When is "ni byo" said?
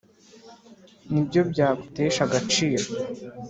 1.11-1.41